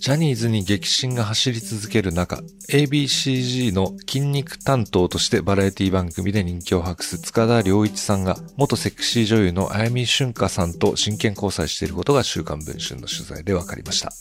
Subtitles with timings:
[0.00, 2.36] ジャニーズに激震が走り続ける中、
[2.68, 14.12] ABCG の筋肉担当としてバラエティ番組で人気を博す塚田良一さんが、元セクシー女優のあやみしゅんかさんと真剣交際していることが週刊文春の取材で分かりました。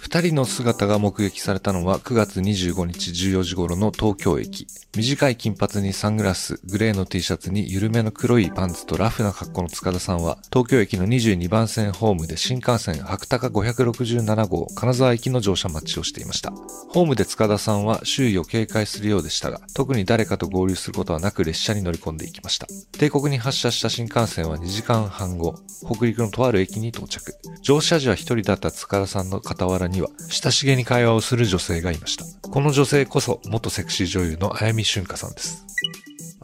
[0.00, 4.66] 二人の姿が目撃されたのは9月25日14時頃の東京駅。
[4.96, 16.50] 短い金髪にサングラス、グレーの T シャツに緩めの黒いパンツとラフな格好の塚田さんは、東京駅の22番線ホームで新幹線白鷹567号金沢行きの乗車待ちをしていました。
[16.88, 22.66] ホームで塚田さんは周囲を警戒するようでしたが、特に誰かと合流することはなく列車に乗り込んでいきました。
[22.98, 25.54] 帝国に発車した新幹線は2時間半後、
[25.84, 27.34] 北陸のとある駅に到着。
[27.62, 32.24] 乗車時は一人だった塚田さんの傍らには、親しげに会話をする女性がいました。
[32.48, 35.66] この女性こそ元セクシー女優のあやみしゅんかさんです。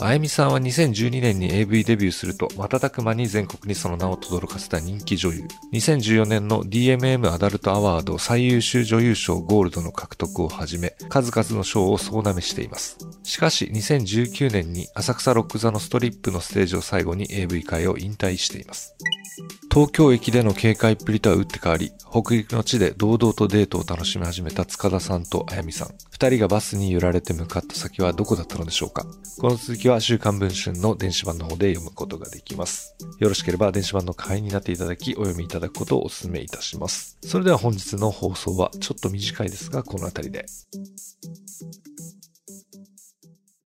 [0.05, 5.45] あやみさんは2012年に AV デビューすると、瞬く間に全国にその名を轟かせた人気女優。
[5.73, 12.99] 2014年の DMM アダルトアワード最優秀女優賞ゴールドの獲得をはじめ、数々の賞を総なめしています。
[13.23, 18.97] しかし、2019年に浅草ロック座のストリップのステージを最後に AV 界を引退しています。
[19.73, 25.95] 東京駅での警戒っぷりとは打って変わり、北陸の地で堂々とデートを楽しみ始めた塚田さんとあやみさん。
[26.11, 29.07] 二人がバスに揺られて向かった先はどこだったのでしょうか
[29.41, 32.95] この続きは週刊文春の電子版の方で読むことができます。
[33.19, 37.17] よろしければ電子版の会員になっていただき、お読みいただくことをお勧めいたします。
[37.23, 40.45] それでは本日の放送はちょっと短いですが、この辺りで。